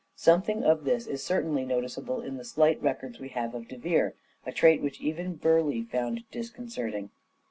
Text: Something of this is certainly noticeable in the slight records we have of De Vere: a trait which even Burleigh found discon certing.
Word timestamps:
Something 0.15 0.63
of 0.63 0.83
this 0.83 1.05
is 1.05 1.21
certainly 1.23 1.63
noticeable 1.63 2.21
in 2.21 2.37
the 2.37 2.43
slight 2.43 2.81
records 2.81 3.19
we 3.19 3.29
have 3.29 3.53
of 3.53 3.67
De 3.67 3.77
Vere: 3.77 4.15
a 4.47 4.51
trait 4.51 4.81
which 4.81 4.99
even 4.99 5.35
Burleigh 5.35 5.83
found 5.83 6.23
discon 6.31 6.71
certing. 6.71 7.09